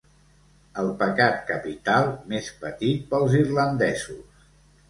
[0.83, 4.45] El pecat capital més patit pels irlandesos.